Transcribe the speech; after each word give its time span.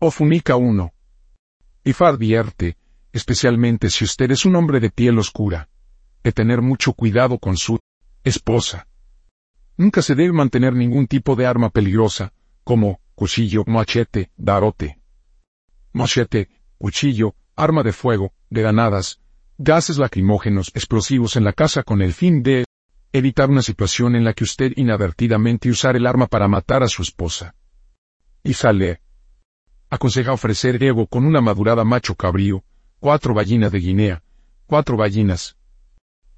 O 0.00 0.12
Funica 0.12 0.54
1. 0.54 0.92
Ifa 1.82 2.06
advierte, 2.06 2.76
especialmente 3.12 3.90
si 3.90 4.04
usted 4.04 4.30
es 4.30 4.44
un 4.44 4.54
hombre 4.54 4.78
de 4.78 4.90
piel 4.90 5.18
oscura, 5.18 5.68
de 6.22 6.30
tener 6.30 6.62
mucho 6.62 6.92
cuidado 6.92 7.40
con 7.40 7.56
su 7.56 7.80
esposa. 8.22 8.86
Nunca 9.76 10.00
se 10.00 10.14
debe 10.14 10.32
mantener 10.32 10.74
ningún 10.74 11.08
tipo 11.08 11.34
de 11.34 11.46
arma 11.46 11.70
peligrosa, 11.70 12.32
como 12.62 13.00
cuchillo, 13.16 13.64
machete, 13.66 14.30
darote. 14.36 15.00
Machete, 15.92 16.48
cuchillo, 16.78 17.34
arma 17.56 17.82
de 17.82 17.92
fuego, 17.92 18.32
granadas, 18.50 19.20
gases 19.56 19.98
lacrimógenos 19.98 20.70
explosivos 20.76 21.34
en 21.34 21.42
la 21.42 21.52
casa 21.52 21.82
con 21.82 22.02
el 22.02 22.12
fin 22.12 22.44
de 22.44 22.66
evitar 23.12 23.50
una 23.50 23.62
situación 23.62 24.14
en 24.14 24.22
la 24.22 24.32
que 24.32 24.44
usted 24.44 24.74
inadvertidamente 24.76 25.70
usar 25.70 25.96
el 25.96 26.06
arma 26.06 26.28
para 26.28 26.46
matar 26.46 26.84
a 26.84 26.88
su 26.88 27.02
esposa. 27.02 27.56
Y 28.44 28.54
sale. 28.54 29.00
Aconseja 29.90 30.32
ofrecer 30.32 30.82
ego 30.82 31.06
con 31.06 31.24
una 31.24 31.40
madurada 31.40 31.82
macho 31.82 32.14
cabrío, 32.14 32.62
cuatro 33.00 33.34
gallinas 33.34 33.72
de 33.72 33.78
Guinea, 33.78 34.22
cuatro 34.66 34.96
gallinas. 34.98 35.56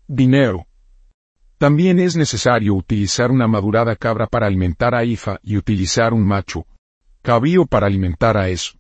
Dinero. 0.07 0.67
También 1.59 1.99
es 1.99 2.17
necesario 2.17 2.75
utilizar 2.75 3.31
una 3.31 3.49
madurada 3.49 3.97
cabra 3.97 4.27
para 4.27 4.47
alimentar 4.47 4.95
a 4.95 5.05
Ifa 5.05 5.41
y 5.43 5.57
utilizar 5.57 6.15
un 6.15 6.27
macho 6.27 6.67
cabrío 7.23 7.67
para 7.67 7.87
alimentar 7.87 8.37
a 8.37 8.49
eso. 8.49 8.79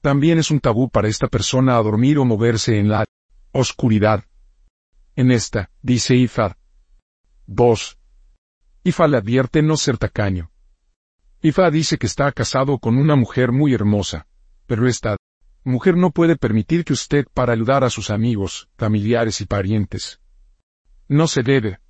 También 0.00 0.38
es 0.38 0.50
un 0.50 0.60
tabú 0.60 0.88
para 0.88 1.08
esta 1.08 1.28
persona 1.28 1.76
a 1.76 1.82
dormir 1.82 2.18
o 2.18 2.24
moverse 2.24 2.78
en 2.78 2.88
la 2.88 3.04
oscuridad. 3.52 4.24
En 5.14 5.30
esta, 5.30 5.70
dice 5.82 6.16
Ifa. 6.16 6.56
2. 7.46 7.98
Ifa 8.82 9.08
le 9.08 9.16
advierte 9.18 9.62
no 9.62 9.76
ser 9.76 9.98
tacaño. 9.98 10.50
Ifa 11.44 11.70
dice 11.70 11.98
que 11.98 12.06
está 12.06 12.32
casado 12.32 12.78
con 12.78 12.96
una 12.96 13.16
mujer 13.16 13.52
muy 13.52 13.74
hermosa, 13.74 14.26
pero 14.64 14.88
esta 14.88 15.18
mujer 15.62 15.94
no 15.94 16.10
puede 16.10 16.36
permitir 16.36 16.86
que 16.86 16.94
usted 16.94 17.26
para 17.34 17.52
ayudar 17.52 17.84
a 17.84 17.90
sus 17.90 18.08
amigos, 18.08 18.70
familiares 18.78 19.42
y 19.42 19.44
parientes. 19.44 20.22
No 21.06 21.26
se 21.26 21.42
debe 21.42 21.80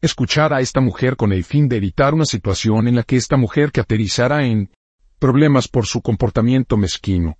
escuchar 0.00 0.52
a 0.52 0.60
esta 0.60 0.80
mujer 0.80 1.14
con 1.14 1.32
el 1.32 1.44
fin 1.44 1.68
de 1.68 1.76
evitar 1.76 2.14
una 2.14 2.24
situación 2.24 2.88
en 2.88 2.96
la 2.96 3.04
que 3.04 3.14
esta 3.14 3.36
mujer 3.36 3.70
aterrizará 3.78 4.44
en 4.44 4.72
problemas 5.20 5.68
por 5.68 5.86
su 5.86 6.02
comportamiento 6.02 6.76
mezquino. 6.76 7.38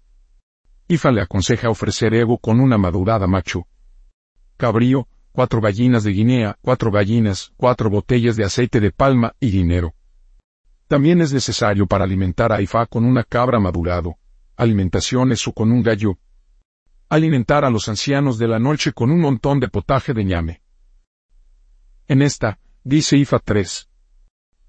Ifa 0.86 1.10
le 1.10 1.20
aconseja 1.20 1.68
ofrecer 1.68 2.14
ego 2.14 2.38
con 2.38 2.60
una 2.60 2.78
madurada 2.78 3.26
macho. 3.26 3.66
Cabrío, 4.56 5.08
cuatro 5.32 5.60
gallinas 5.60 6.04
de 6.04 6.12
Guinea, 6.12 6.58
cuatro 6.60 6.92
gallinas, 6.92 7.52
cuatro 7.56 7.90
botellas 7.90 8.36
de 8.36 8.44
aceite 8.44 8.78
de 8.78 8.92
palma 8.92 9.34
y 9.40 9.50
dinero. 9.50 9.96
También 10.86 11.20
es 11.22 11.32
necesario 11.32 11.86
para 11.86 12.04
alimentar 12.04 12.52
a 12.52 12.60
Ifa 12.60 12.86
con 12.86 13.04
una 13.04 13.24
cabra 13.24 13.58
madurado, 13.58 14.16
alimentaciones 14.56 15.46
o 15.48 15.52
con 15.52 15.72
un 15.72 15.82
gallo. 15.82 16.18
Alimentar 17.08 17.64
a 17.64 17.70
los 17.70 17.88
ancianos 17.88 18.38
de 18.38 18.48
la 18.48 18.58
noche 18.58 18.92
con 18.92 19.10
un 19.10 19.20
montón 19.20 19.60
de 19.60 19.68
potaje 19.68 20.12
de 20.12 20.24
ñame. 20.24 20.62
En 22.06 22.20
esta, 22.20 22.58
dice 22.82 23.16
Ifa 23.16 23.38
3. 23.38 23.88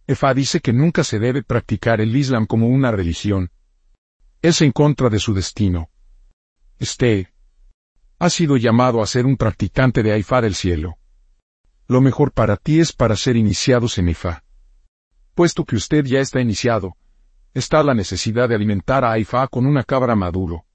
Ifa 0.07 0.33
dice 0.33 0.61
que 0.61 0.71
nunca 0.71 1.03
se 1.03 1.19
debe 1.19 1.43
practicar 1.43 1.99
el 1.99 2.15
Islam 2.15 2.45
como 2.45 2.67
una 2.67 2.91
religión. 2.91 3.51
Es 4.41 4.61
en 4.61 4.71
contra 4.71 5.09
de 5.09 5.19
su 5.19 5.33
destino. 5.33 5.89
Este 6.79 7.33
ha 8.19 8.29
sido 8.29 8.55
llamado 8.55 9.01
a 9.01 9.07
ser 9.07 9.25
un 9.25 9.35
practicante 9.35 10.01
de 10.01 10.13
Aifa 10.13 10.39
del 10.41 10.55
cielo. 10.55 10.97
Lo 11.87 11.99
mejor 11.99 12.31
para 12.31 12.55
ti 12.55 12.79
es 12.79 12.93
para 12.93 13.17
ser 13.17 13.35
iniciados 13.35 13.97
en 13.97 14.09
Ifa. 14.09 14.44
Puesto 15.35 15.65
que 15.65 15.75
usted 15.75 16.05
ya 16.05 16.21
está 16.21 16.39
iniciado, 16.39 16.95
está 17.53 17.83
la 17.83 17.93
necesidad 17.93 18.47
de 18.47 18.55
alimentar 18.55 19.03
a 19.03 19.11
Aifa 19.11 19.47
con 19.49 19.65
una 19.65 19.83
cabra 19.83 20.15
maduro. 20.15 20.65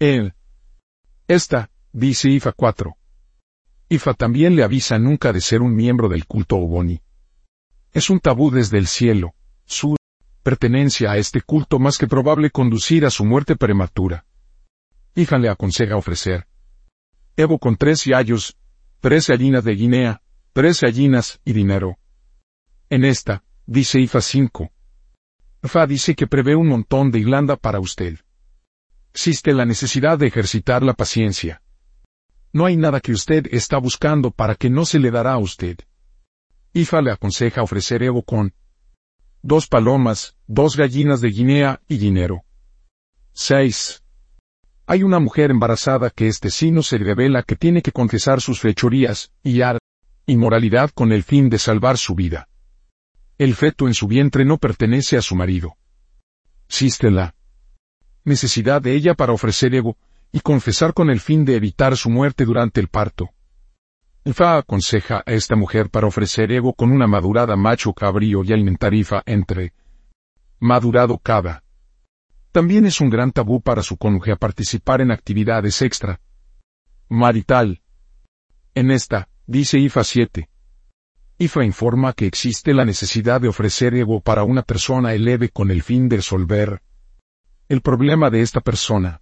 Él. 0.00 0.34
Esta, 1.28 1.70
dice 1.92 2.28
Ifa 2.28 2.50
4. 2.50 2.96
Ifa 3.88 4.14
también 4.14 4.56
le 4.56 4.64
avisa 4.64 4.98
nunca 4.98 5.32
de 5.32 5.40
ser 5.40 5.62
un 5.62 5.76
miembro 5.76 6.08
del 6.08 6.26
culto 6.26 6.56
Oboni. 6.56 7.00
Es 7.92 8.10
un 8.10 8.18
tabú 8.18 8.50
desde 8.50 8.78
el 8.78 8.88
cielo, 8.88 9.34
su 9.64 9.96
pertenencia 10.42 11.12
a 11.12 11.16
este 11.16 11.40
culto 11.40 11.78
más 11.78 11.98
que 11.98 12.08
probable 12.08 12.50
conducir 12.50 13.06
a 13.06 13.10
su 13.10 13.24
muerte 13.24 13.54
prematura. 13.54 14.26
Hija 15.14 15.38
le 15.38 15.48
aconseja 15.48 15.96
ofrecer. 15.96 16.48
Evo 17.36 17.58
con 17.58 17.76
tres 17.76 18.04
yayos, 18.04 18.56
tres 19.00 19.28
gallinas 19.28 19.62
de 19.62 19.74
Guinea, 19.76 20.22
tres 20.52 20.80
gallinas 20.80 21.40
y 21.44 21.52
dinero. 21.52 21.96
En 22.90 23.04
esta, 23.04 23.44
dice 23.68 24.00
Ifa 24.00 24.22
5. 24.22 24.70
Fa 25.62 25.86
dice 25.86 26.14
que 26.14 26.26
prevé 26.26 26.56
un 26.56 26.68
montón 26.68 27.10
de 27.10 27.18
Irlanda 27.18 27.56
para 27.56 27.80
usted. 27.80 28.18
Existe 29.12 29.52
la 29.52 29.66
necesidad 29.66 30.18
de 30.18 30.26
ejercitar 30.26 30.82
la 30.82 30.94
paciencia. 30.94 31.60
No 32.52 32.64
hay 32.64 32.76
nada 32.78 33.00
que 33.00 33.12
usted 33.12 33.46
está 33.50 33.76
buscando 33.76 34.30
para 34.30 34.54
que 34.54 34.70
no 34.70 34.86
se 34.86 34.98
le 34.98 35.10
dará 35.10 35.34
a 35.34 35.38
usted. 35.38 35.76
Ifa 36.72 37.02
le 37.02 37.12
aconseja 37.12 37.62
ofrecer 37.62 38.02
Evo 38.02 38.22
con 38.22 38.54
dos 39.42 39.66
palomas, 39.66 40.34
dos 40.46 40.74
gallinas 40.74 41.20
de 41.20 41.28
Guinea 41.28 41.82
y 41.88 41.98
dinero. 41.98 42.44
6. 43.32 44.02
Hay 44.86 45.02
una 45.02 45.18
mujer 45.18 45.50
embarazada 45.50 46.08
que 46.08 46.26
este 46.26 46.50
sino 46.50 46.82
se 46.82 46.96
revela 46.96 47.42
que 47.42 47.54
tiene 47.54 47.82
que 47.82 47.92
confesar 47.92 48.40
sus 48.40 48.60
fechorías 48.60 49.30
y 49.42 49.60
ar 49.60 49.78
inmoralidad 50.26 50.90
con 50.90 51.12
el 51.12 51.22
fin 51.22 51.50
de 51.50 51.58
salvar 51.58 51.98
su 51.98 52.14
vida. 52.14 52.48
El 53.38 53.54
feto 53.54 53.86
en 53.86 53.94
su 53.94 54.08
vientre 54.08 54.44
no 54.44 54.58
pertenece 54.58 55.16
a 55.16 55.22
su 55.22 55.36
marido. 55.36 55.76
Existe 56.66 57.10
la 57.10 57.34
necesidad 58.24 58.82
de 58.82 58.94
ella 58.94 59.14
para 59.14 59.32
ofrecer 59.32 59.74
ego 59.74 59.96
y 60.32 60.40
confesar 60.40 60.92
con 60.92 61.08
el 61.08 61.20
fin 61.20 61.44
de 61.44 61.56
evitar 61.56 61.96
su 61.96 62.10
muerte 62.10 62.44
durante 62.44 62.80
el 62.80 62.88
parto. 62.88 63.30
Ifa 64.24 64.58
aconseja 64.58 65.22
a 65.24 65.32
esta 65.32 65.56
mujer 65.56 65.88
para 65.88 66.08
ofrecer 66.08 66.52
ego 66.52 66.74
con 66.74 66.90
una 66.90 67.06
madurada 67.06 67.56
macho 67.56 67.94
cabrío 67.94 68.42
y 68.44 68.52
alimentar 68.52 68.92
Ifa 68.92 69.22
entre 69.24 69.72
madurado 70.58 71.16
cada 71.18 71.62
también 72.50 72.86
es 72.86 73.00
un 73.00 73.08
gran 73.08 73.30
tabú 73.30 73.60
para 73.60 73.82
su 73.82 73.96
cónyuge 73.96 74.32
a 74.32 74.36
participar 74.36 75.00
en 75.00 75.12
actividades 75.12 75.80
extra. 75.82 76.20
Marital. 77.08 77.82
En 78.74 78.90
esta, 78.90 79.28
dice 79.46 79.78
IFA 79.78 80.02
7. 80.02 80.48
IFA 81.40 81.64
informa 81.64 82.14
que 82.14 82.26
existe 82.26 82.74
la 82.74 82.84
necesidad 82.84 83.40
de 83.40 83.46
ofrecer 83.46 83.94
ego 83.94 84.20
para 84.20 84.42
una 84.42 84.62
persona 84.62 85.14
eleve 85.14 85.50
con 85.50 85.70
el 85.70 85.84
fin 85.84 86.08
de 86.08 86.16
resolver 86.16 86.82
el 87.68 87.80
problema 87.80 88.28
de 88.28 88.40
esta 88.40 88.60
persona. 88.60 89.20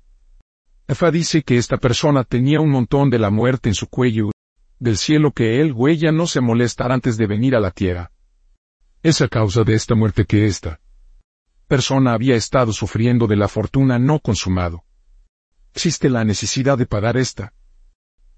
IFA 0.89 1.11
dice 1.11 1.43
que 1.43 1.59
esta 1.59 1.77
persona 1.77 2.25
tenía 2.25 2.61
un 2.61 2.71
montón 2.71 3.11
de 3.11 3.19
la 3.19 3.29
muerte 3.29 3.69
en 3.69 3.75
su 3.75 3.89
cuello, 3.89 4.31
del 4.79 4.97
cielo 4.97 5.33
que 5.33 5.61
él 5.61 5.75
o 5.77 5.89
ella 5.89 6.11
no 6.11 6.27
se 6.27 6.41
molestar 6.41 6.91
antes 6.91 7.19
de 7.19 7.27
venir 7.27 7.55
a 7.55 7.61
la 7.61 7.71
tierra. 7.71 8.13
Es 9.03 9.21
a 9.21 9.29
causa 9.29 9.63
de 9.63 9.75
esta 9.75 9.95
muerte 9.95 10.25
que 10.25 10.47
esta 10.47 10.81
persona 11.69 12.15
había 12.15 12.35
estado 12.35 12.73
sufriendo 12.73 13.27
de 13.27 13.37
la 13.37 13.49
fortuna 13.49 13.99
no 13.99 14.21
consumado. 14.21 14.85
Existe 15.75 16.09
la 16.09 16.25
necesidad 16.25 16.79
de 16.79 16.87
pagar 16.87 17.19
esta 17.19 17.53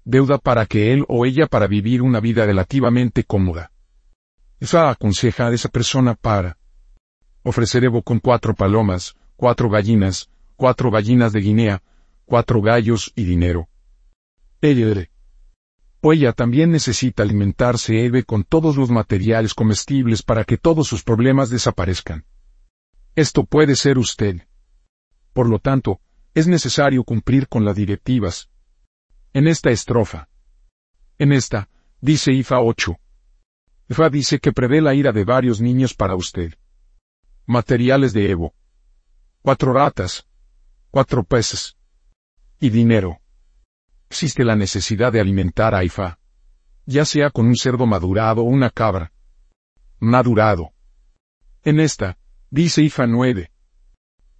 deuda 0.03 0.37
para 0.37 0.65
que 0.65 0.93
él 0.93 1.05
o 1.07 1.25
ella 1.25 1.47
para 1.47 1.67
vivir 1.67 2.01
una 2.01 2.19
vida 2.19 2.45
relativamente 2.45 3.23
cómoda. 3.23 3.71
Esa 4.59 4.89
aconseja 4.89 5.47
a 5.47 5.53
esa 5.53 5.69
persona 5.69 6.15
para 6.15 6.57
ofrecer 7.43 7.83
Evo 7.83 8.01
con 8.01 8.19
cuatro 8.19 8.53
palomas, 8.53 9.15
cuatro 9.35 9.69
gallinas, 9.69 10.29
cuatro 10.55 10.91
gallinas 10.91 11.31
de 11.31 11.39
Guinea, 11.39 11.83
cuatro 12.25 12.61
gallos 12.61 13.11
y 13.15 13.23
dinero. 13.23 13.69
Ella 14.61 15.07
o 16.01 16.13
ella 16.13 16.33
también 16.33 16.71
necesita 16.71 17.23
alimentarse 17.23 18.05
Eve 18.05 18.23
con 18.23 18.43
todos 18.43 18.77
los 18.77 18.89
materiales 18.89 19.53
comestibles 19.53 20.23
para 20.23 20.45
que 20.45 20.57
todos 20.57 20.87
sus 20.87 21.03
problemas 21.03 21.49
desaparezcan. 21.49 22.25
Esto 23.15 23.43
puede 23.45 23.75
ser 23.75 23.97
usted. 23.97 24.47
Por 25.33 25.49
lo 25.49 25.59
tanto, 25.59 25.99
es 26.33 26.47
necesario 26.47 27.03
cumplir 27.03 27.47
con 27.47 27.65
las 27.65 27.75
directivas. 27.75 28.49
En 29.33 29.47
esta 29.47 29.69
estrofa. 29.69 30.29
En 31.17 31.31
esta, 31.31 31.69
dice 32.01 32.31
IFA 32.31 32.61
8. 32.61 32.97
IFA 33.89 34.09
dice 34.09 34.39
que 34.39 34.51
prevé 34.51 34.81
la 34.81 34.93
ira 34.93 35.11
de 35.11 35.23
varios 35.23 35.61
niños 35.61 35.93
para 35.93 36.15
usted. 36.15 36.53
Materiales 37.45 38.13
de 38.13 38.31
Evo. 38.31 38.53
Cuatro 39.41 39.73
ratas. 39.73 40.27
Cuatro 40.91 41.23
peces. 41.23 41.77
Y 42.59 42.69
dinero. 42.69 43.19
Existe 44.09 44.43
la 44.43 44.55
necesidad 44.55 45.11
de 45.11 45.19
alimentar 45.19 45.75
a 45.75 45.83
IFA. 45.83 46.19
Ya 46.85 47.05
sea 47.05 47.29
con 47.29 47.47
un 47.47 47.55
cerdo 47.55 47.85
madurado 47.85 48.41
o 48.41 48.45
una 48.45 48.69
cabra. 48.69 49.11
Madurado. 49.99 50.71
En 51.63 51.79
esta, 51.79 52.17
Dice 52.51 52.81
Ifa 52.81 53.05
9. 53.05 53.51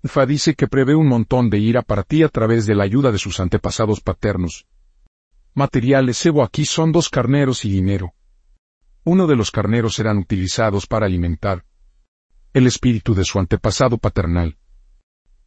Ifa 0.03 0.25
dice 0.25 0.55
que 0.55 0.67
prevé 0.67 0.95
un 0.95 1.07
montón 1.07 1.51
de 1.51 1.59
ira 1.59 1.83
para 1.83 2.01
ti 2.01 2.23
a 2.23 2.29
través 2.29 2.65
de 2.65 2.73
la 2.73 2.83
ayuda 2.83 3.11
de 3.11 3.19
sus 3.19 3.39
antepasados 3.39 4.01
paternos. 4.01 4.65
Materiales 5.53 6.25
Evo 6.25 6.43
aquí 6.43 6.65
son 6.65 6.91
dos 6.91 7.09
carneros 7.09 7.65
y 7.65 7.69
dinero. 7.69 8.13
Uno 9.03 9.27
de 9.27 9.35
los 9.35 9.51
carneros 9.51 9.95
serán 9.95 10.17
utilizados 10.17 10.85
para 10.85 11.05
alimentar 11.05 11.65
el 12.53 12.65
espíritu 12.65 13.13
de 13.13 13.23
su 13.23 13.39
antepasado 13.39 13.97
paternal. 13.97 14.57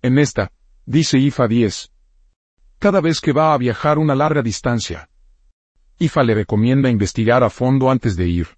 En 0.02 0.18
esta, 0.18 0.52
dice 0.86 1.18
IFA 1.18 1.48
10. 1.48 1.92
Cada 2.78 3.00
vez 3.00 3.20
que 3.20 3.32
va 3.32 3.54
a 3.54 3.58
viajar 3.58 3.98
una 3.98 4.14
larga 4.14 4.42
distancia, 4.42 5.08
IFA 5.98 6.22
le 6.22 6.34
recomienda 6.34 6.90
investigar 6.90 7.42
a 7.42 7.50
fondo 7.50 7.90
antes 7.90 8.16
de 8.16 8.28
ir. 8.28 8.48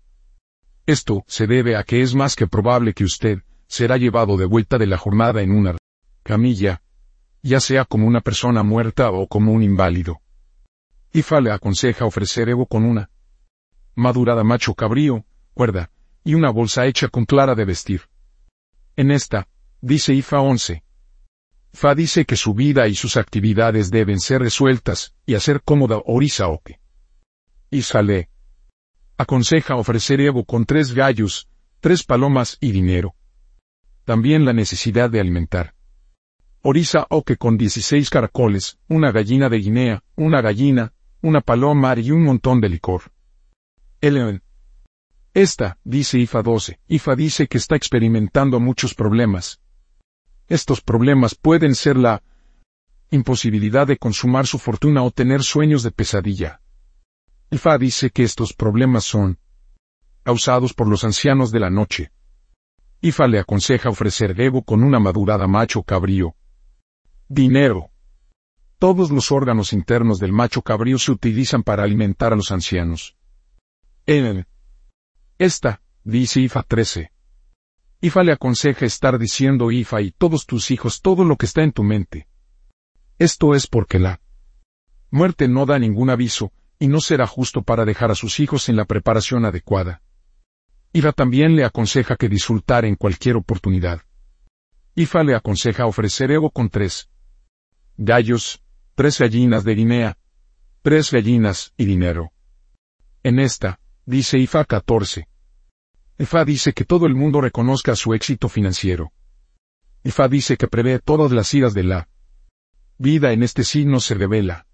Esto 0.87 1.25
se 1.26 1.46
debe 1.46 1.76
a 1.76 1.85
que 1.85 2.02
es 2.02 2.14
más 2.14 2.37
que 2.37 2.46
probable 2.46 2.93
que 2.93 3.05
usted 3.05 3.43
será 3.67 3.96
llevado 3.96 4.37
de 4.37 4.44
vuelta 4.44 4.76
de 4.76 4.87
la 4.87 4.99
jornada 4.99 5.41
en 5.41 5.50
una 5.50 5.76
camilla, 6.23 6.82
ya 7.43 7.61
sea 7.61 7.85
como 7.85 8.06
una 8.06 8.20
persona 8.20 8.62
muerta 8.62 9.11
o 9.11 9.26
como 9.26 9.52
un 9.52 9.62
inválido. 9.62 10.20
IFA 11.16 11.40
le 11.43 11.52
aconseja 11.52 12.06
ofrecer 12.06 12.49
Evo 12.49 12.66
con 12.66 12.84
una 12.84 13.08
madurada 13.94 14.43
macho 14.43 14.75
cabrío, 14.75 15.25
cuerda, 15.55 15.93
y 16.25 16.34
una 16.34 16.50
bolsa 16.50 16.87
hecha 16.87 17.06
con 17.06 17.25
clara 17.25 17.55
de 17.55 17.64
vestir. 17.64 18.02
En 18.96 19.12
esta, 19.12 19.46
dice 19.81 20.12
IFA 20.12 20.40
11. 20.40 20.82
Fa 21.72 21.94
dice 21.94 22.25
que 22.25 22.34
su 22.34 22.52
vida 22.52 22.88
y 22.88 22.96
sus 22.96 23.16
actividades 23.16 23.93
deben 23.93 24.19
ser 24.19 24.40
resueltas 24.40 25.14
y 25.25 25.37
hacer 25.37 25.62
cómoda 25.62 26.02
Orisa 26.05 26.49
Oke. 26.49 26.81
Isa 27.70 28.02
le 28.02 28.28
aconseja 29.17 29.76
ofrecer 29.76 30.20
Evo 30.20 30.44
con 30.44 30.67
tres 30.67 30.94
gallos, 30.94 31.49
tres 31.78 32.02
palomas 32.02 32.58
y 32.60 32.72
dinero. 32.72 33.14
También 34.05 34.44
la 34.44 34.52
necesidad 34.52 35.10
de 35.10 35.20
alimentar. 35.20 35.75
Orisa 36.62 37.06
Oke 37.08 37.37
con 37.37 37.56
16 37.56 38.10
caracoles, 38.10 38.78
una 38.88 39.12
gallina 39.12 39.49
de 39.49 39.58
Guinea, 39.58 40.02
una 40.17 40.40
gallina, 40.40 40.93
una 41.24 41.40
paloma 41.40 41.98
y 41.98 42.10
un 42.10 42.22
montón 42.22 42.60
de 42.60 42.68
licor. 42.68 43.10
Eleven. 44.02 44.42
Esta, 45.32 45.78
dice 45.82 46.18
IFA 46.18 46.42
12, 46.42 46.80
IFA 46.86 47.16
dice 47.16 47.46
que 47.46 47.56
está 47.56 47.76
experimentando 47.76 48.60
muchos 48.60 48.94
problemas. 48.94 49.58
Estos 50.48 50.82
problemas 50.82 51.34
pueden 51.34 51.74
ser 51.74 51.96
la 51.96 52.22
imposibilidad 53.10 53.86
de 53.86 53.96
consumar 53.96 54.46
su 54.46 54.58
fortuna 54.58 55.02
o 55.02 55.10
tener 55.10 55.42
sueños 55.42 55.82
de 55.82 55.92
pesadilla. 55.92 56.60
IFA 57.50 57.78
dice 57.78 58.10
que 58.10 58.22
estos 58.22 58.52
problemas 58.52 59.04
son 59.04 59.38
causados 60.24 60.74
por 60.74 60.88
los 60.88 61.04
ancianos 61.04 61.50
de 61.50 61.60
la 61.60 61.70
noche. 61.70 62.12
IFA 63.00 63.28
le 63.28 63.38
aconseja 63.38 63.88
ofrecer 63.88 64.38
Evo 64.38 64.62
con 64.62 64.82
una 64.82 65.00
madurada 65.00 65.46
macho 65.46 65.84
cabrío. 65.84 66.36
Dinero. 67.28 67.94
Todos 68.78 69.10
los 69.10 69.32
órganos 69.32 69.72
internos 69.72 70.18
del 70.18 70.32
macho 70.32 70.62
cabrío 70.62 70.98
se 70.98 71.12
utilizan 71.12 71.62
para 71.62 71.84
alimentar 71.84 72.32
a 72.32 72.36
los 72.36 72.50
ancianos. 72.50 73.16
En 74.06 74.46
esta, 75.38 75.80
dice 76.02 76.40
IFA 76.40 76.62
13. 76.62 77.12
IFA 78.00 78.22
le 78.24 78.32
aconseja 78.32 78.84
estar 78.84 79.18
diciendo 79.18 79.70
IFA 79.70 80.02
y 80.02 80.10
todos 80.10 80.46
tus 80.46 80.70
hijos 80.70 81.00
todo 81.00 81.24
lo 81.24 81.36
que 81.36 81.46
está 81.46 81.62
en 81.62 81.72
tu 81.72 81.82
mente. 81.82 82.28
Esto 83.18 83.54
es 83.54 83.66
porque 83.66 83.98
la 83.98 84.20
muerte 85.10 85.48
no 85.48 85.64
da 85.64 85.78
ningún 85.78 86.10
aviso, 86.10 86.52
y 86.78 86.88
no 86.88 87.00
será 87.00 87.26
justo 87.26 87.62
para 87.62 87.84
dejar 87.84 88.10
a 88.10 88.14
sus 88.14 88.40
hijos 88.40 88.68
en 88.68 88.76
la 88.76 88.84
preparación 88.84 89.44
adecuada. 89.44 90.02
IFA 90.92 91.12
también 91.12 91.56
le 91.56 91.64
aconseja 91.64 92.16
que 92.16 92.28
disfrutar 92.28 92.84
en 92.84 92.96
cualquier 92.96 93.36
oportunidad. 93.36 94.02
IFA 94.94 95.24
le 95.24 95.34
aconseja 95.34 95.86
ofrecer 95.86 96.30
ego 96.30 96.50
con 96.50 96.68
tres 96.68 97.08
gallos, 97.96 98.63
tres 98.94 99.19
gallinas 99.19 99.64
de 99.64 99.75
Guinea, 99.75 100.19
tres 100.82 101.11
gallinas 101.11 101.73
y 101.76 101.85
dinero. 101.85 102.32
En 103.23 103.41
esta, 103.41 103.81
dice 104.06 104.38
IFA 104.38 104.64
14. 104.64 105.29
IFA 106.19 106.44
dice 106.44 106.73
que 106.73 106.85
todo 106.85 107.06
el 107.06 107.14
mundo 107.14 107.41
reconozca 107.41 107.96
su 107.96 108.14
éxito 108.14 108.49
financiero. 108.49 109.12
IFA 110.05 110.29
dice 110.29 110.56
que 110.56 110.69
prevé 110.69 111.00
todas 111.00 111.32
las 111.32 111.52
iras 111.55 111.75
de 111.75 111.82
la 111.82 112.08
vida 112.96 113.32
en 113.32 113.43
este 113.43 113.64
signo 113.64 113.99
se 113.99 114.14
revela. 114.14 114.67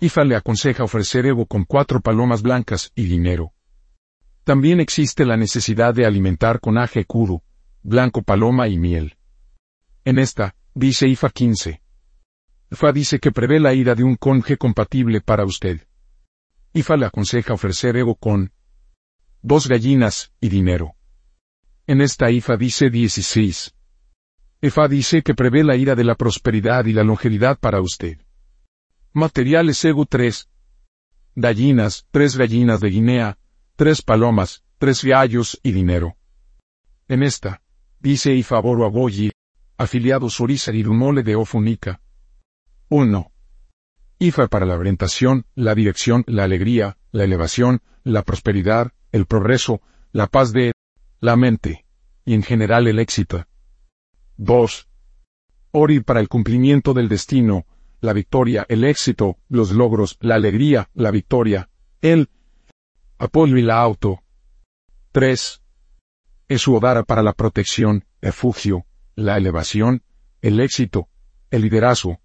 IFA 0.00 0.24
le 0.24 0.36
aconseja 0.36 0.82
ofrecer 0.82 1.26
Evo 1.26 1.46
con 1.46 1.64
cuatro 1.64 2.00
palomas 2.00 2.42
blancas 2.42 2.90
y 2.96 3.04
dinero. 3.04 3.52
También 4.42 4.80
existe 4.80 5.24
la 5.24 5.36
necesidad 5.36 5.94
de 5.94 6.06
alimentar 6.06 6.58
con 6.58 6.78
aje 6.78 7.04
kudu, 7.04 7.42
blanco 7.82 8.22
paloma 8.22 8.66
y 8.66 8.78
miel. 8.78 9.16
En 10.04 10.18
esta, 10.18 10.56
dice 10.74 11.06
IFA 11.06 11.30
15. 11.30 11.82
IFA 12.70 12.92
dice 12.92 13.18
que 13.18 13.32
prevé 13.32 13.60
la 13.60 13.72
ira 13.72 13.94
de 13.94 14.04
un 14.04 14.16
conje 14.16 14.58
compatible 14.58 15.22
para 15.22 15.44
usted. 15.44 15.86
IFA 16.74 16.96
le 16.98 17.06
aconseja 17.06 17.54
ofrecer 17.54 17.96
Evo 17.96 18.14
con 18.14 18.52
dos 19.40 19.68
gallinas 19.68 20.32
y 20.40 20.50
dinero. 20.50 20.94
En 21.86 22.02
esta 22.02 22.30
IFA 22.30 22.58
dice 22.58 22.90
16. 22.90 23.74
IFA 24.60 24.88
dice 24.88 25.22
que 25.22 25.34
prevé 25.34 25.64
la 25.64 25.76
ira 25.76 25.94
de 25.94 26.04
la 26.04 26.14
prosperidad 26.14 26.84
y 26.84 26.92
la 26.92 27.04
longevidad 27.04 27.58
para 27.58 27.80
usted. 27.80 28.18
Materiales 29.14 29.82
Ego 29.84 30.04
3. 30.04 30.50
Gallinas, 31.36 32.06
tres 32.10 32.36
gallinas 32.36 32.80
de 32.80 32.90
Guinea, 32.90 33.38
tres 33.76 34.02
palomas, 34.02 34.62
tres 34.76 35.02
gallos 35.02 35.58
y 35.62 35.72
dinero. 35.72 36.16
En 37.06 37.22
esta, 37.22 37.62
dice 38.00 38.34
IFA 38.34 38.60
Boro 38.60 38.84
Aboyi, 38.84 39.30
afiliados 39.78 40.38
Orisa 40.40 40.72
y 40.72 40.82
Rumole 40.82 41.22
de 41.22 41.36
Ofunica. 41.36 42.02
1. 42.90 43.30
IFA 44.18 44.48
para 44.48 44.64
la 44.64 44.74
orientación, 44.74 45.44
la 45.54 45.74
dirección, 45.74 46.24
la 46.26 46.44
alegría, 46.44 46.96
la 47.12 47.24
elevación, 47.24 47.82
la 48.02 48.22
prosperidad, 48.22 48.92
el 49.12 49.26
progreso, 49.26 49.82
la 50.12 50.26
paz 50.26 50.52
de 50.52 50.72
la 51.20 51.36
mente, 51.36 51.84
y 52.24 52.32
en 52.32 52.42
general 52.42 52.88
el 52.88 52.98
éxito. 52.98 53.44
2. 54.38 54.88
Ori 55.72 56.00
para 56.00 56.20
el 56.20 56.28
cumplimiento 56.28 56.94
del 56.94 57.10
destino, 57.10 57.66
la 58.00 58.14
victoria, 58.14 58.64
el 58.70 58.84
éxito, 58.84 59.36
los 59.50 59.70
logros, 59.72 60.16
la 60.20 60.36
alegría, 60.36 60.88
la 60.94 61.10
victoria, 61.10 61.68
el 62.00 62.30
apoyo 63.18 63.58
y 63.58 63.62
la 63.62 63.82
auto. 63.82 64.22
3. 65.12 65.62
Esuodara 66.48 67.02
para 67.02 67.22
la 67.22 67.34
protección, 67.34 68.06
refugio, 68.22 68.86
la 69.14 69.36
elevación, 69.36 70.02
el 70.40 70.58
éxito, 70.60 71.08
el 71.50 71.62
liderazgo 71.62 72.20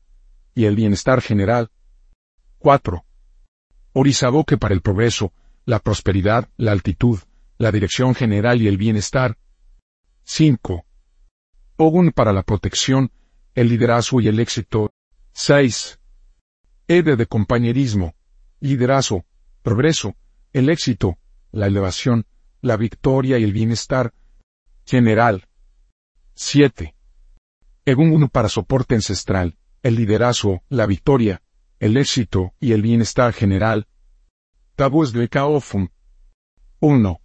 y 0.55 0.65
el 0.65 0.75
bienestar 0.75 1.21
general. 1.21 1.71
4. 2.59 3.03
Orizaboque 3.93 4.57
para 4.57 4.73
el 4.73 4.81
progreso, 4.81 5.33
la 5.65 5.79
prosperidad, 5.79 6.49
la 6.57 6.71
altitud, 6.71 7.19
la 7.57 7.71
dirección 7.71 8.15
general 8.15 8.61
y 8.61 8.67
el 8.67 8.77
bienestar. 8.77 9.37
5. 10.23 10.85
Ogun 11.77 12.11
para 12.11 12.33
la 12.33 12.43
protección, 12.43 13.11
el 13.55 13.69
liderazgo 13.69 14.21
y 14.21 14.27
el 14.27 14.39
éxito. 14.39 14.93
6. 15.33 15.99
Ede 16.87 17.15
de 17.15 17.25
compañerismo, 17.25 18.15
liderazgo, 18.59 19.25
progreso, 19.61 20.15
el 20.51 20.69
éxito, 20.69 21.17
la 21.51 21.67
elevación, 21.67 22.25
la 22.61 22.77
victoria 22.77 23.37
y 23.39 23.43
el 23.43 23.53
bienestar 23.53 24.13
general. 24.85 25.47
7. 26.35 26.95
Egun 27.85 28.29
para 28.29 28.49
soporte 28.49 28.95
ancestral, 28.95 29.57
el 29.83 29.95
liderazgo, 29.95 30.63
la 30.69 30.85
victoria, 30.85 31.41
el 31.79 31.97
éxito 31.97 32.53
y 32.59 32.71
el 32.71 32.81
bienestar 32.81 33.33
general. 33.33 33.87
Tabúes 34.75 35.11
de 35.11 35.27
Kaofun. 35.27 35.91
1. 36.79 37.21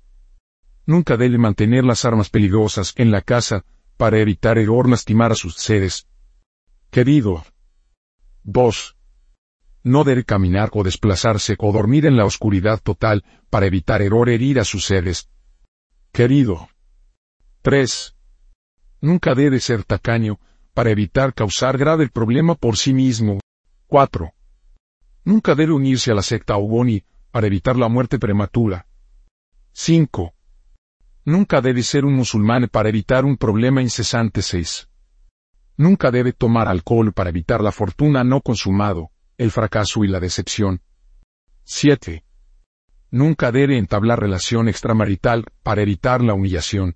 Nunca 0.84 1.16
debe 1.16 1.38
mantener 1.38 1.84
las 1.84 2.04
armas 2.04 2.28
peligrosas 2.30 2.92
en 2.96 3.12
la 3.12 3.22
casa 3.22 3.64
para 3.96 4.18
evitar 4.18 4.58
error 4.58 4.88
lastimar 4.88 5.32
a 5.32 5.36
sus 5.36 5.54
seres. 5.54 6.08
Querido. 6.90 7.44
2. 8.42 8.96
No 9.84 10.02
debe 10.02 10.24
caminar 10.24 10.70
o 10.72 10.82
desplazarse 10.82 11.54
o 11.58 11.72
dormir 11.72 12.06
en 12.06 12.16
la 12.16 12.24
oscuridad 12.24 12.80
total 12.82 13.24
para 13.50 13.66
evitar 13.66 14.02
error 14.02 14.28
herir 14.28 14.58
a 14.58 14.64
sus 14.64 14.84
seres. 14.84 15.30
Querido. 16.10 16.68
3. 17.62 18.16
Nunca 19.00 19.34
debe 19.34 19.60
ser 19.60 19.84
tacaño 19.84 20.40
para 20.78 20.90
evitar 20.90 21.34
causar 21.34 21.76
grave 21.76 22.08
problema 22.08 22.54
por 22.54 22.76
sí 22.76 22.94
mismo. 22.94 23.40
4. 23.88 24.32
Nunca 25.24 25.56
debe 25.56 25.72
unirse 25.72 26.12
a 26.12 26.14
la 26.14 26.22
secta 26.22 26.56
Ogoni 26.56 27.02
para 27.32 27.48
evitar 27.48 27.74
la 27.74 27.88
muerte 27.88 28.20
prematura. 28.20 28.86
5. 29.72 30.34
Nunca 31.24 31.60
debe 31.60 31.82
ser 31.82 32.04
un 32.04 32.14
musulmán 32.14 32.68
para 32.70 32.90
evitar 32.90 33.24
un 33.24 33.36
problema 33.36 33.82
incesante 33.82 34.40
6. 34.40 34.88
Nunca 35.78 36.12
debe 36.12 36.32
tomar 36.32 36.68
alcohol 36.68 37.12
para 37.12 37.30
evitar 37.30 37.60
la 37.60 37.72
fortuna 37.72 38.22
no 38.22 38.40
consumado, 38.40 39.10
el 39.36 39.50
fracaso 39.50 40.04
y 40.04 40.06
la 40.06 40.20
decepción. 40.20 40.80
7. 41.64 42.24
Nunca 43.10 43.50
debe 43.50 43.78
entablar 43.78 44.20
relación 44.20 44.68
extramarital 44.68 45.44
para 45.64 45.82
evitar 45.82 46.22
la 46.22 46.34
humillación, 46.34 46.94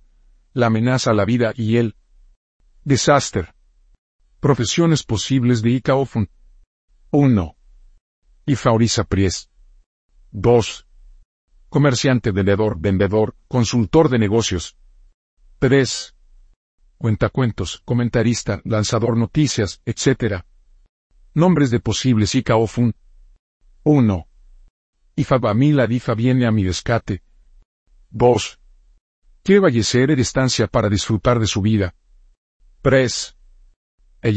la 0.53 0.67
amenaza 0.67 1.11
a 1.11 1.15
la 1.15 1.25
vida 1.25 1.53
y 1.57 1.79
el 1.79 1.97
desastre. 2.85 3.49
Profesiones 4.43 5.05
posibles 5.05 5.63
de 5.63 5.71
Ikaofun. 5.71 6.29
1 7.13 7.57
y 8.45 8.57
Faurisa 8.57 9.05
Pries. 9.05 9.49
2. 10.33 10.89
Comerciante, 11.69 12.33
vendedor, 12.33 12.77
vendedor, 12.81 13.37
consultor 13.47 14.09
de 14.09 14.19
negocios. 14.19 14.77
3. 15.61 16.17
cuentacuentos, 16.99 17.83
comentarista, 17.85 18.61
lanzador 18.65 19.17
noticias, 19.17 19.81
etc. 19.87 20.43
Nombres 21.35 21.71
de 21.71 21.79
posibles 21.79 22.35
Icaofun. 22.35 22.97
1. 23.85 24.27
Ifabamila 25.15 25.87
difa 25.87 26.15
viene 26.15 26.47
a 26.47 26.51
mi 26.51 26.65
descate. 26.65 27.23
2. 28.11 28.59
Quiere 29.45 29.61
fallecer 29.61 30.11
en 30.11 30.19
estancia 30.19 30.67
para 30.67 30.89
disfrutar 30.89 31.39
de 31.39 31.47
su 31.47 31.63
vida. 31.63 31.95
3. 32.81 33.37
El 34.23 34.37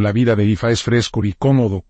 la 0.00 0.10
vida 0.10 0.34
de 0.34 0.44
Ifa 0.44 0.72
es 0.72 0.82
fresco 0.82 1.24
y 1.24 1.34
cómodo. 1.34 1.84